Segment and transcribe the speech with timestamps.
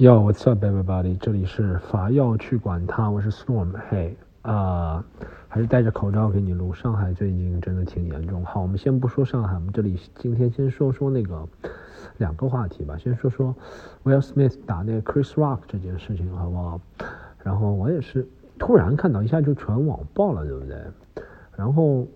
[0.00, 1.18] Yo, what's up, everybody？
[1.18, 3.72] 这里是法药去管他，我是 Storm。
[3.90, 5.04] 嘿，啊，
[5.48, 6.72] 还是戴着口罩给你录。
[6.72, 8.44] 上海最近真的挺严重。
[8.44, 11.44] 好，我们先不说上海，我们这里今天先说说那个
[12.18, 12.96] 两个话题吧。
[12.96, 13.52] 先说说
[14.04, 16.80] Will Smith 打那个 Chris Rock 这件事情，好不好？
[17.42, 18.24] 然后我也是
[18.56, 20.76] 突然看到，一下就全网爆了，对不对？
[21.56, 22.06] 然后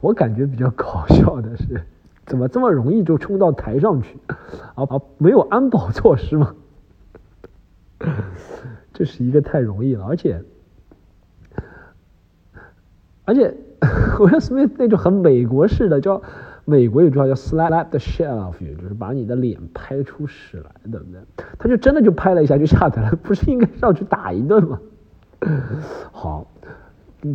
[0.00, 1.80] 我感觉比较搞笑的是。
[2.28, 4.16] 怎么这么容易就冲到台上去？
[4.76, 6.54] 啊啊，没有安保措施吗？
[8.92, 10.42] 这是一个太容易了，而且
[13.24, 13.54] 而且，
[14.18, 16.22] Will Smith 那种很美国式的，叫
[16.64, 21.20] 美国有句话叫 “slap the shit off you”，就是把你的脸拍出屎来，对不对？
[21.58, 24.80] 他就真的就拍了一下就下台了，不是应该上去打一顿吗？
[26.10, 26.46] 好，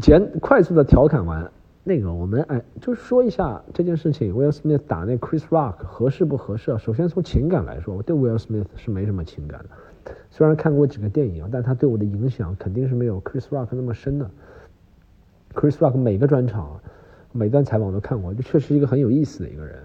[0.02, 1.52] 简快速的调侃完。
[1.86, 6.78] 那个，我们哎，就是说一下这件事情，Will Smith 打那 Chris Rock 合适不合适？
[6.78, 10.14] 首先从情感来说，我对 Will Smith 是没什么情感的。
[10.30, 14.32] 虽然看过几个电影，但他对我的影响肯定是没有 Chris Rock 那么深的。
[15.54, 16.80] Chris Rock 每个专场、
[17.34, 19.76] 每段采访我都看过，就确实一个很有意思的一个人。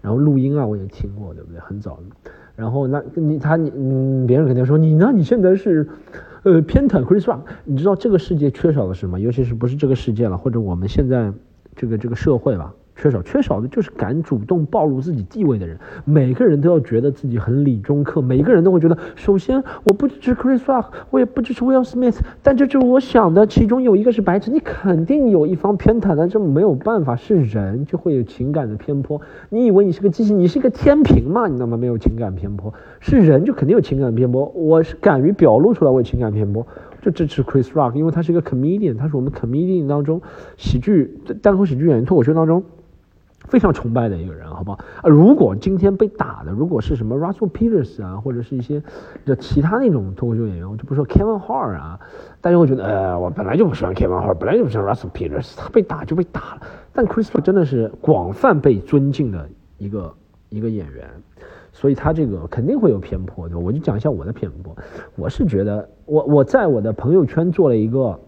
[0.00, 1.58] 然后录音啊，我也听过，对不对？
[1.58, 1.98] 很早。
[2.54, 5.10] 然后那你他你嗯，别人肯定说你呢？
[5.12, 5.88] 你现在是。
[6.44, 9.18] 呃，偏袒 Chris Rock，你知道这个世界缺少了什么？
[9.18, 11.32] 尤其是不是这个世界了，或者我们现在
[11.74, 12.74] 这个这个社会吧。
[12.96, 15.78] 缺少缺少的就是敢主动暴露自己地位的人。
[16.04, 23.46] 每个人都要觉得自己很理中客，每个人都会觉得，首先我不支持 Chris Rock，我也不支持 Will Smith，但这就是我想的。
[23.46, 29.20] 其中有一个是白痴，你肯定有一方偏袒的，这没有办法，是人就会有情感的偏颇。
[29.50, 31.48] 你以为你是个机器，你是一个天平吗？
[31.48, 34.46] 你那么没有情感偏颇，是人就肯定有情感偏颇。
[34.54, 36.66] 我是敢于表露出来我有情感偏颇，
[37.02, 40.22] 就支持 Chris Rock，因为他是一个 comedian，他是我们 comedian 当中
[40.56, 42.62] 喜剧单口喜剧演员脱口秀当中。
[43.54, 44.78] 非常崇拜的一个人，好不好？
[45.00, 48.82] 啊，如果今天被打的，如果是什么 Russell Peters 啊，或者是一些
[49.24, 52.00] 就其他那种脱口秀演员，我就不说 Kevin Hart 啊，
[52.40, 56.62] 大家会觉得，呃，我本来就不喜欢 Kevin Hart，本来就不喜欢 Russell Peters，他被打就被打了。
[56.92, 59.48] 但 Chris Rock 真的是广泛被尊敬的
[59.78, 60.12] 一个
[60.48, 61.08] 一个演员，
[61.70, 63.60] 所以他这个肯定会有偏颇，对吧？
[63.60, 64.76] 我就讲一下我的偏颇，
[65.14, 68.18] 我是觉得，我我在我的朋友圈做了一个。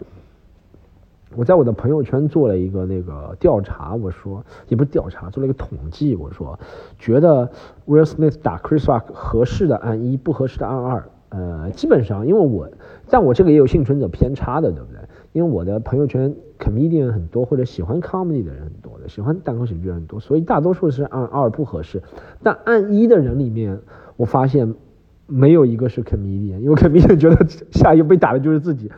[1.37, 6.59] 我在我的朋友圈做了一个那个调查，我说也不是调查，做了一个统计，我说
[6.97, 7.47] 觉得
[7.85, 11.03] Will Smith 打 Chris Rock 合适的按一，不合适的按二。
[11.29, 12.67] 呃，基本上因为我，
[13.09, 14.99] 但我这个也有幸存者偏差的，对不对？
[15.33, 22.01] 因为我的朋友圈 comedian 很多，或者喜欢 comedy 的人很多的，喜欢单口喜剧很多，所以大多数是按二不合适。
[22.41, 23.77] 但按一的人里面，
[24.15, 24.73] 我发现
[25.27, 28.89] 没有一个是 comedian，因为 comedian 觉得下一个被打的就是自己。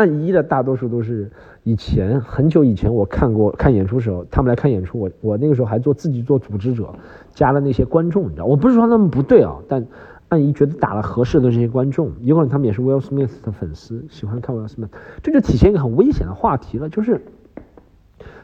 [0.00, 1.30] 按一的大多数都是
[1.62, 6.88] 以前很久以前我看过看演出时候，他们来看演出，我我那个时候还做自己做组织者，
[7.34, 9.86] 加了那些观众，你知道，我不是说他们不对啊，但
[10.30, 14.88] 按一觉得打了合适的这些观众，有可能他们也是 Will Smith 的粉丝，喜欢看 Will Smith，
[15.22, 17.20] 这就体现一个很危险的话题了，就是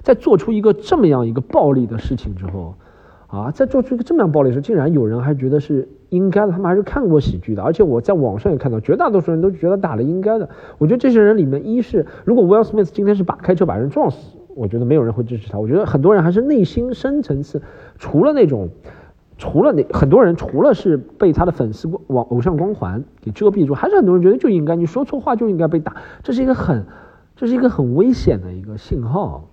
[0.02, 2.74] 在做出一个这么样一个暴力的事情之后。
[3.28, 10.48] 啊，在做出一个这么样暴力的时候，竟然有人还觉得是应该的，他们还是看过喜剧的，而且我在网上也看到，绝大多数人都觉得打了应该的。
[10.78, 15.58] 我觉得这些人里面，一是如果 Will Smith 今天是把开车把人撞死，我觉得没有人会支持他。
[15.58, 17.60] 我觉得很多人还是内心深层次，
[17.98, 18.68] 除了那种，
[19.36, 26.84] 除了那很多人除了是被他的粉丝网偶像光环给遮蔽住，还是很多人觉得就应该你说错话就应该被打，这是一个很，
[27.34, 29.48] 这是一个很危险的一个信号，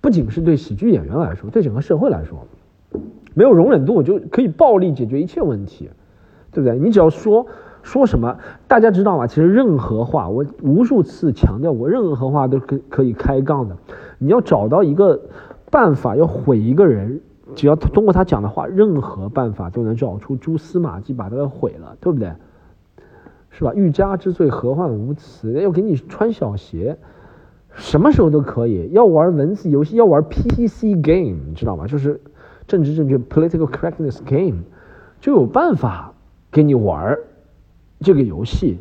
[0.00, 2.46] 不仅是对喜剧演员来说，对整个社会来说。
[3.34, 5.88] 没有容忍度，就可以暴力解决一切问题，
[6.50, 6.78] 对不对？
[6.78, 7.46] 你只要说
[7.82, 8.36] 说什么，
[8.66, 9.26] 大家知道吗？
[9.26, 13.76] 其实任何话，我无数次强调过，任何话都可可以开杠的。
[14.18, 15.20] 你要找到一个
[15.70, 17.20] 办法，要毁一个人，
[17.54, 22.32] 只要通过他讲的话，任何办法都能找出蛛丝马迹，把他给毁了，对不对？
[23.50, 23.72] 是吧？
[23.74, 25.52] 欲加之罪，何患无辞？
[25.52, 26.98] 要给你穿小鞋，
[27.74, 28.90] 什么时候都可以。
[28.90, 31.86] 要玩文字游戏，要玩 PC game，你知道吗？
[31.86, 32.20] 就是。
[32.70, 34.62] 政治正确 （political correctness game）
[35.20, 36.14] 就有办法
[36.52, 37.18] 给你玩
[37.98, 38.78] 这个游戏，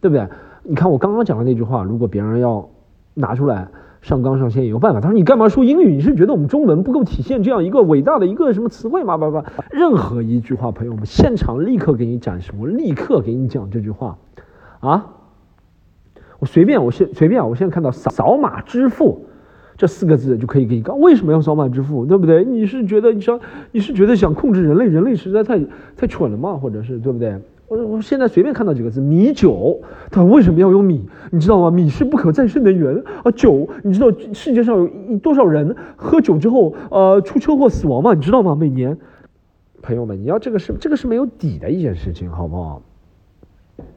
[0.00, 0.28] 对不对？
[0.62, 2.68] 你看我刚刚讲的那句话，如果别人要
[3.14, 3.66] 拿出来
[4.00, 5.00] 上纲上线，也有办法。
[5.00, 5.96] 他说：“你干嘛说英语？
[5.96, 9.42] 你是觉得我们中文不够体现这样一个伟大的一个什么词汇吗？”不不，
[9.72, 14.18] 任何一句话，朋友们，现场立刻给你展示，我立刻给你讲这句话
[14.78, 15.08] 啊！
[16.38, 19.26] 我随便，我现随便，我现在看到扫扫码支付。
[19.80, 20.92] 这四个字就可以给你搞。
[20.96, 22.04] 为什么要扫码支付？
[22.04, 22.44] 对不对？
[22.44, 23.40] 你是觉得你想
[23.72, 24.84] 你是觉得想控制人类？
[24.84, 25.58] 人类实在太
[25.96, 26.52] 太蠢了吗？
[26.52, 27.34] 或者是对不对？
[27.66, 29.80] 我我现在随便看到几个字，米酒，
[30.10, 31.08] 它为什么要用米？
[31.30, 31.70] 你知道吗？
[31.70, 33.30] 米是不可再生能源啊。
[33.30, 34.76] 酒，你知道世界上
[35.08, 38.12] 有多少人喝酒之后呃出车祸死亡吗？
[38.12, 38.54] 你知道吗？
[38.54, 38.98] 每年
[39.80, 42.82] 朋友们，你要这个是这个是没有底的一件事情，好不好？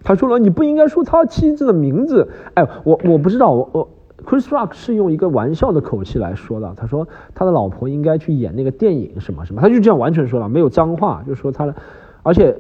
[0.02, 2.30] 他说了，你不应该说他妻子的名字。
[2.54, 3.90] 哎，我我不知道，我我
[4.26, 6.74] Chris Rock 是用一个玩笑的口气来说的。
[6.76, 11.76] 他说他的老婆应该去演那个电影什么什么，他就这样完全说了，没有脏话，就说他的，
[12.24, 12.56] 而且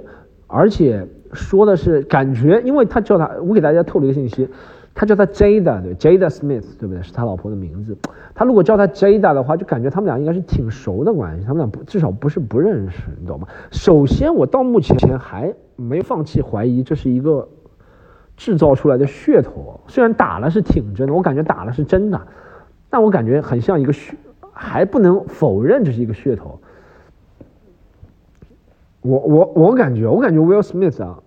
[0.48, 4.48] 而且说的是感觉，因为他叫他，我给大家透露一个信息。
[4.95, 7.01] 他叫他 Jada，对，Jada Smith，对不对？
[7.01, 7.98] 是他老婆的名字。
[8.36, 11.44] 他如果叫他 Jada 的话，就感觉他们俩应该是挺熟的关系。
[11.44, 13.48] 他们俩不至少不是不认识，你懂吗？
[13.71, 17.48] 首先，我到目前还没放弃怀疑这是一个
[18.35, 19.80] 制造出来的噱头。
[19.88, 22.21] 虽然打了是挺真的，我感觉打了是真的，
[22.89, 24.13] 但我感觉很像一个噱，
[24.51, 26.59] 还不能否认这是一个噱头。
[29.01, 31.19] 我我我感觉，我感觉 Will Smith 啊，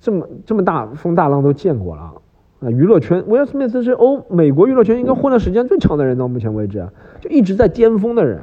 [0.00, 2.14] 这么这么大风大浪都见过了。
[2.60, 6.88] 啊，娱乐圈，Will Smith 是欧美国娱乐圈应该混的时间最长的人，到目前为止，
[7.20, 8.40] 就一直在巅峰的人。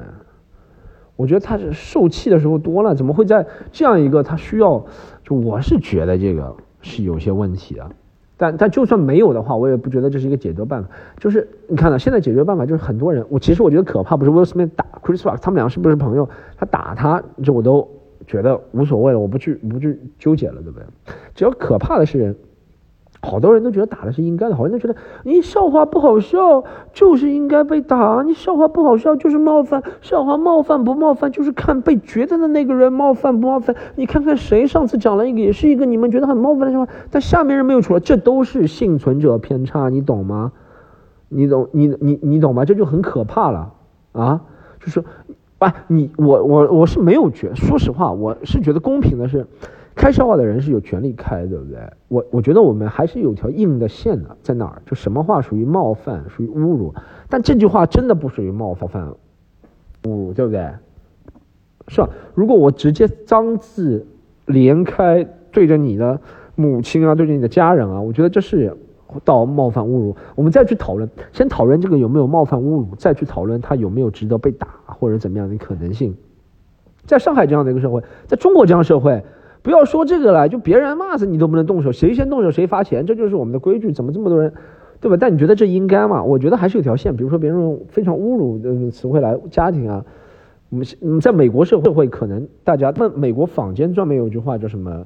[1.16, 4.86] 我觉得他是受气的时候多了，怎么会在这样一个他需要？
[5.24, 6.56] 就我是觉得这个
[6.88, 7.90] 是有些问题的。
[8.38, 10.90] 但但就算没有的话，我也不觉得这是一个解决办法。
[11.20, 16.30] 就是你看到，现在解决办法就是很多人，我其实我觉得可怕不是威尔·史密斯打 Chris Rock，他们俩是不是朋友？
[16.56, 17.88] 他打他，这我都
[18.26, 20.86] 觉得无所谓了，我不去不去纠结了，对不对？
[21.34, 22.36] 只要可怕的是人。
[23.22, 33.76] 好多人都觉得打的是应该的，好多人都觉得你笑话不好笑就是应该被打，你笑话不好笑就是冒犯，笑话冒犯不冒犯就是看被觉得的那个人冒犯不冒犯。
[33.96, 40.52] 你看看谁上次讲了一个也是一个你们觉得很冒犯的笑话，但下面人没有出来，这都是幸存者偏差，你懂吗？
[41.30, 42.66] 你懂你你你懂吗？
[42.66, 43.74] 这就很可怕了
[44.14, 44.42] 啊！
[44.80, 45.04] 就是，
[45.58, 49.46] 哎，你我我我是没有觉，说实话，我是觉得公平的是。
[49.98, 51.80] 开笑话的人是有权利开，对不对？
[52.08, 54.82] 我我觉得我们还是有条硬的线的，在哪儿？
[54.86, 56.94] 就什么话属于冒犯，属于侮辱？
[57.28, 58.88] 但这句话真的不属于冒犯、
[60.04, 60.70] 侮辱，对不对？
[61.88, 62.10] 是吧？
[62.36, 64.06] 如果我直接脏字
[64.46, 66.22] 连开对着你的
[66.56, 68.78] 母亲啊，对着你的家人啊，我觉得这是
[69.26, 70.16] 到冒犯、侮辱。
[70.36, 76.16] 我们再去讨论，先讨论这个有没有冒犯、侮辱，再去讨论他有没有值得被打或者怎么样的可能性。
[77.06, 79.24] 在上海这样的一个社会，在中国这样社会。
[79.64, 83.92] 不要说这个了，就别人骂死你都不能动手，谁先动手谁罚钱，这就是我们的规矩。
[83.92, 84.54] 怎么这么多人，
[85.02, 85.18] 对吧？
[85.20, 86.24] 但你觉得这应该吗？
[86.24, 87.16] 我觉得还是有条线。
[87.18, 90.06] 比如说别人用非常侮辱的词汇来家庭啊，
[90.70, 95.06] 我们在美国社会可能大家，那美国坊间专门有一句话叫什么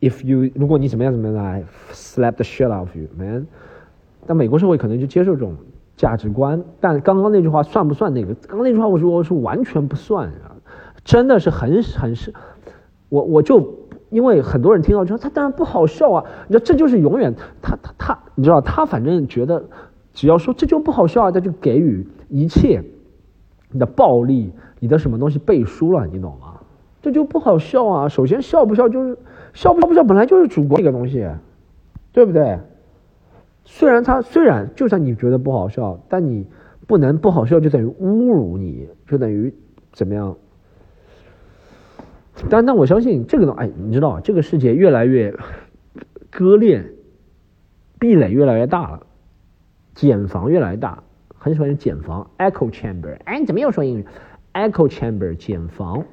[0.00, 3.46] ？If you 如果你怎么样怎么样来 slap the shit out of you man，
[4.26, 5.54] 但美国社会可能就接受这种
[5.96, 6.62] 价值观。
[6.80, 8.34] 但刚刚那句话算不算那个？
[8.48, 10.56] 刚刚那句话我说我是完全不算啊，
[11.04, 12.34] 真的是很很是，
[13.08, 13.83] 我我就。
[14.14, 16.24] 因为很多人听到之后，他当然不好笑啊！
[16.46, 19.64] 你知道，这就是永远他他他，你知道，他反正觉得，
[20.12, 22.80] 只要说这就不好笑啊，他就给予一切
[23.72, 26.60] 你的暴力，你的什么东西背书了，你懂吗？
[27.02, 28.08] 这就不好笑啊！
[28.08, 29.18] 首先笑不笑就是
[29.52, 31.28] 笑不笑不笑，本来就是主观一个东西，
[32.12, 32.60] 对不对？
[33.64, 36.46] 虽然他虽然就算你觉得不好笑，但你
[36.86, 39.52] 不能不好笑就等于侮辱你，就等于
[39.92, 40.36] 怎么样？
[42.50, 45.34] 但但我相信这个东，哎，你知道，这个世界越来越
[46.30, 46.84] 割裂，
[47.98, 49.06] 壁垒越来越大了，
[49.94, 51.02] 茧房越来越大，
[51.36, 53.16] 很喜欢用茧房 （echo chamber）。
[53.24, 54.04] 哎，你怎么又说英语
[54.52, 56.04] ？echo chamber，茧房，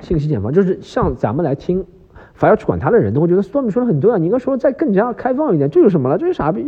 [0.00, 1.84] 信息茧房，就是像咱们来听。
[2.34, 6.18] 反要去管他的人都会觉得 Storm 说的很对啊，你应该说再更加开放一点，这有什么了？
[6.18, 6.62] 这是傻逼，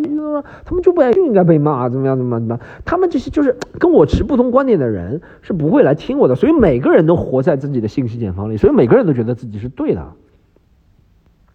[0.65, 2.61] 他们就不就应该被骂，怎么样怎么怎么？
[2.85, 10.13] 他们这些就是跟我持不同观点的人是不会来听我的，所以每个人都活在自己的信息茧房里，所以每个人都觉得自己是对的，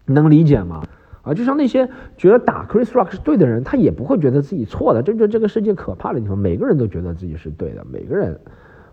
[0.05, 0.83] 能理解吗？
[1.21, 8.39] 啊，就像那些觉得打 Chris Rock 是对的人，他也不会觉得自己错的，这就这个世界可怕的地方，每个人都觉得自己是对的，每个人。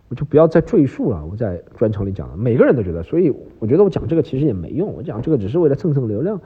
[0.09, 6.41] 我就不要再赘述了，我在专场里讲了，每个人都觉得，所以我觉得我讲这个其实也没用，我讲这个只是为了蹭蹭流量。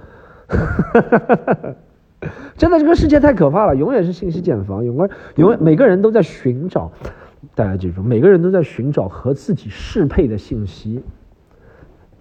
[2.56, 6.92] 真的，这个世界太可怕了，永远是信息茧房，永远永远每个人都在寻找，
[7.54, 11.02] 大家记住，每个人都在寻找和自己适配的信息，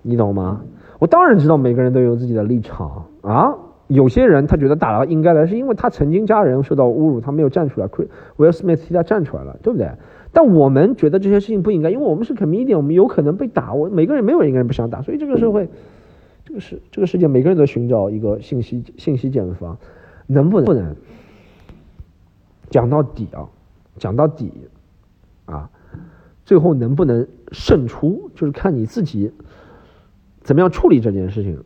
[0.01, 0.61] 你懂吗？
[0.99, 3.55] 我当然知道每个人都有自己的立场啊，
[3.89, 9.91] 有些人他觉得打了应该的，是因为他曾经家人受到侮辱，他没有站出来，Will Smith 替他站出来了，对不对？
[10.31, 13.73] 但我们觉得这些事情不应该，因为我们是 comedian，我们有可能被打。
[13.73, 15.67] 我每个人没有一个人不想打，所以这个社会，
[16.45, 19.77] 这个世这个世界，每个人都寻找一个信息信息茧房，
[20.27, 20.95] 能不能不能
[22.69, 23.49] 讲到底啊？
[23.97, 24.51] 讲到底
[25.45, 25.69] 啊，
[26.45, 29.31] 最后能不能胜出，就是看你自己
[30.41, 31.61] 怎么样处理这件事情，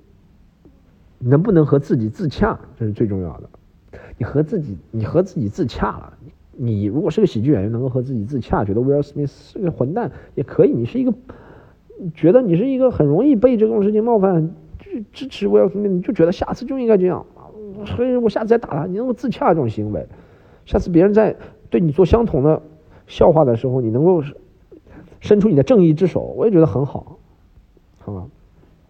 [1.23, 3.49] 能不能和自己自洽，这是最重要的。
[4.17, 6.13] 你和自己，你和自己自洽了。
[6.55, 10.71] 你如果是个喜剧演员，能够和自己自洽，觉得威尔·史密斯是个混蛋也可以。
[10.71, 11.13] 你是一个
[12.13, 17.25] 觉得你是一个很容易被这种事情冒犯，就支持威尔史密斯，你就觉得下次就应该这样，
[17.85, 20.07] 所以我下次再打他，你能够自洽这种行为，
[20.65, 21.35] 下次别人在
[21.69, 22.61] 对你做相同的
[23.07, 24.21] 笑话的时候，你能够
[25.21, 27.17] 伸出你的正义之手，我也觉得很好，
[27.99, 28.27] 好吧？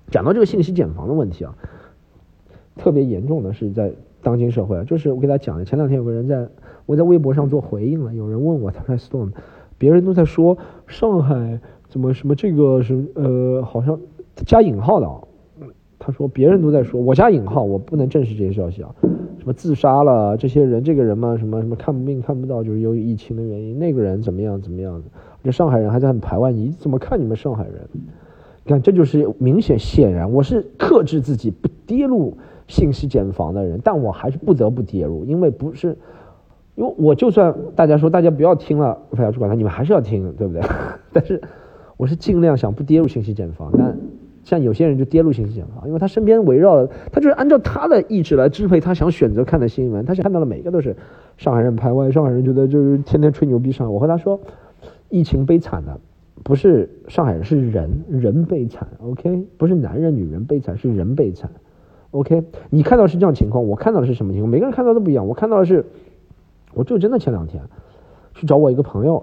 [0.09, 1.55] 讲到这个信息茧房的问题啊，
[2.75, 6.47] 特别严重的是在当今社会，就是我给大家讲的，前两天有个人在
[6.85, 9.29] 我在微博上做回应了，有人问我，他说
[9.77, 11.59] 别人都在说上海。
[11.89, 13.99] 怎么什么这个是呃，好像
[14.47, 15.21] 加引号的啊？
[15.99, 18.89] 他说别人都在说，我加引号，我不能证实这些消息啊。
[19.37, 23.77] 什么自杀了这些人，这个人嘛，什么什么看病看不到，就是由于疫情的原因。
[23.77, 25.03] 那个人怎么样怎么样？
[25.43, 27.87] 这上海人还在很排外，你怎么看你们上海人？
[28.63, 32.37] 你看这就是明显显然，我是克制自己不跌入
[32.67, 35.97] 信息茧房的人，但我还是不得不跌入，因为不是，
[36.75, 40.61] 因为我就算大家说大家不要听了，非要去管他，你们还是要听，对不对？
[41.13, 41.41] 但是。
[41.95, 43.95] 我是尽量想不跌入信息茧房，但
[44.43, 50.97] 像有些人就跌入信息茧房，因为他身边围绕他就是按照他的意志来支配他想选择看的新闻，他想看到的每一个都是
[51.37, 53.93] 上海人排外，上海人觉得就是天天吹牛逼上。
[53.93, 54.41] 我和他说，
[55.09, 55.97] 疫情悲惨的
[56.43, 61.51] 不是上海人，是人人悲惨，OK，不是男人女人悲惨，是人悲惨
[62.13, 62.43] ，OK。
[62.69, 64.49] 你看到是这样情况，我看到的是什么情况？
[64.49, 65.27] 每个人看到都不一样。
[65.27, 65.85] 我看到的是，
[66.73, 67.61] 我就真的前两天
[68.33, 69.21] 去找我一个朋友。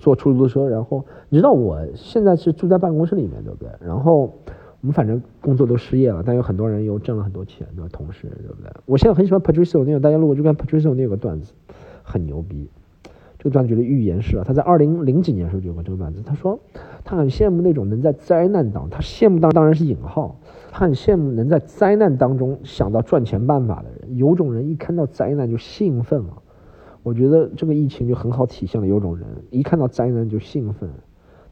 [0.00, 3.68] 坐出租车，然后你知道我现在是住在办公室里面，对不对？
[3.84, 4.32] 然后
[4.80, 7.88] 我们反正工作都失业了，但有很多人又挣了很多钱，对吧？
[7.92, 8.70] 同事，对不对？
[8.86, 11.52] 我现在很喜欢 Patricio 那个，大家如果去看 Patricio 那个段子，
[12.04, 12.70] 很牛逼。
[13.38, 16.22] 这个段子就是预言式啊，他在二零零几年的时候就有过这个段子。
[16.26, 16.58] 他说
[17.04, 20.36] 他很羡慕那种能在灾难当，他羡慕当当然是引号，
[20.72, 24.16] 他很羡慕能在灾难当中想到赚钱办法的人。
[24.16, 26.42] 有种人一看到灾难就兴奋了。
[27.04, 30.90] 我觉得这个疫情就很好体现了，有种人一看到灾难就兴奋，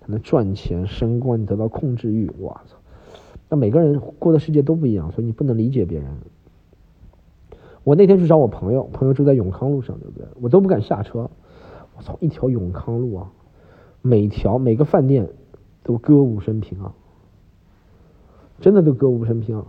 [0.00, 2.28] 他能赚钱、升官、得到控制欲。
[2.38, 2.76] 我操！
[3.48, 6.08] 那每个人过的世界都不一样，所以你不能理解别人。
[7.84, 10.26] 我那天去找我朋友，朋友住在永康路上，对不对？
[10.42, 11.30] 我都不敢下车。
[11.96, 13.32] 我操，一条永康路啊，
[14.02, 15.28] 每条每个饭店
[15.82, 16.92] 都歌舞升平啊，
[18.60, 19.64] 真的都歌舞升平啊，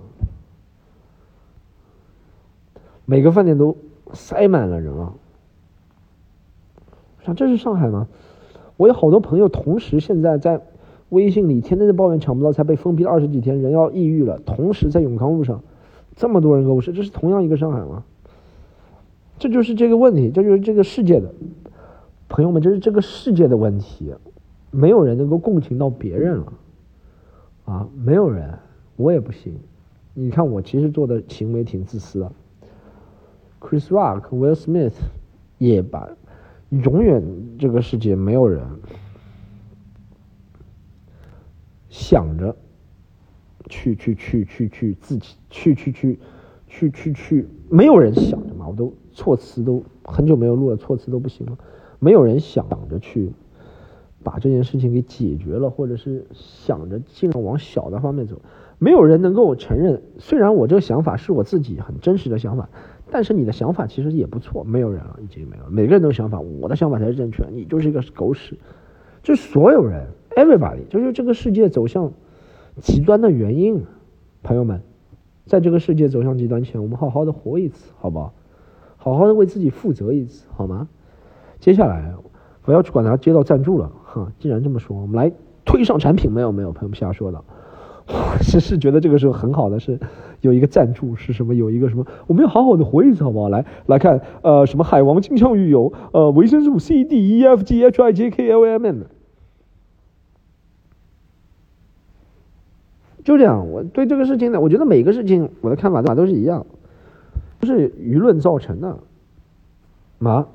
[3.06, 3.78] 每个饭店都
[4.14, 5.14] 塞满了人啊。
[7.36, 8.08] 这是上海吗？
[8.78, 10.62] 我有好多朋友同时现在在
[11.10, 14.40] 微信里天天在抱怨抢不到才被封闭了二十几天，人要抑郁了。
[14.46, 15.62] 同时在永康路上，
[16.16, 18.06] 这么多人购物，这是同样一个上海吗？
[19.40, 21.34] 这就是这个问题，这就是这个世界的
[22.30, 24.14] 朋友们，这是这个世界的问题。
[24.72, 26.54] 没有人能够共情到别人了
[27.66, 27.88] 啊！
[27.96, 28.60] 没有人，
[28.96, 29.58] 我也不行。
[30.14, 32.32] 你看我其实做的行为挺自私的。
[33.62, 34.94] Chris Rock、Will Smith
[35.58, 36.10] 也把。
[36.70, 37.24] 永远
[37.58, 38.62] 这个世界没有人
[41.88, 42.54] 想着
[43.70, 46.20] 去去去去去自己去去去
[46.68, 51.58] 去去去，没有人想着嘛，我都措辞都很久没有录了，措辞都不行了。
[52.00, 53.32] 没有人想着去
[54.24, 58.42] 把这件事情给解决了，或者是想着尽量往小的方面走。
[58.80, 62.70] 没有人能够承认，虽然我这个想法是我自己很真实的想法。
[63.10, 68.58] 但是你的想法其实也不错，没有人了，已经没有，每个人都有想法，我的想法才是正确，你就是一个狗屎，
[69.24, 72.12] 就所有人，everybody，就是这个世界走向
[72.82, 73.86] 极端的原因，
[74.44, 74.82] 朋友们，
[75.46, 78.34] 在这个世界走向极端前，我们好好的活一次，好不好？
[78.98, 80.90] 好好的为自己负责一次，好吗？
[81.60, 82.14] 接下来
[82.64, 85.32] 不要去管他接到赞助了，哈，既然这么说，我们来
[85.66, 87.44] 推上产品，没有没有，朋友们瞎说的。
[88.42, 90.00] 是是觉得这个时候很好的是
[90.40, 99.06] 有一个赞助是什么有一个什么我们要好好的活一次好不好来来看呃什么海王金枪鱼油呃维生素 C D E F G H I J K L M N
[103.26, 106.66] 就这样我对这个事情呢我觉得每个事情我的看法都是一样
[107.60, 109.00] 不是舆论造成的
[110.20, 110.48] 啊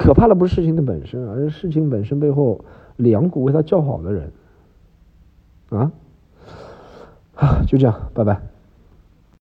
[0.00, 2.64] 可怕的不是事情的本身而是事情本身背后
[2.96, 4.32] 两股为他叫好的人
[5.68, 5.92] 啊。
[7.34, 8.40] 啊，就这样，拜拜。